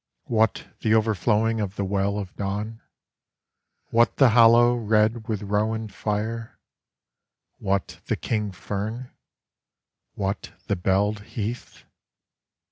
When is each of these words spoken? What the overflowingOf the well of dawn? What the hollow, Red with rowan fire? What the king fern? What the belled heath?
What 0.25 0.65
the 0.79 0.93
overflowingOf 0.93 1.75
the 1.75 1.85
well 1.85 2.17
of 2.17 2.35
dawn? 2.35 2.81
What 3.91 4.17
the 4.17 4.29
hollow, 4.29 4.73
Red 4.73 5.27
with 5.27 5.43
rowan 5.43 5.89
fire? 5.89 6.57
What 7.59 7.99
the 8.07 8.15
king 8.15 8.51
fern? 8.51 9.11
What 10.15 10.53
the 10.65 10.75
belled 10.75 11.21
heath? 11.21 11.83